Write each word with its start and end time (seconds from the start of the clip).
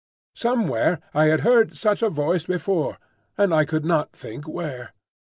Somewhere 0.33 0.99
I 1.13 1.25
had 1.25 1.41
heard 1.41 1.77
such 1.77 2.01
a 2.01 2.09
voice 2.09 2.43
before, 2.45 2.97
and 3.37 3.53
I 3.53 3.65
could 3.65 3.85
not 3.85 4.13
think 4.13 4.47
where. 4.47 4.93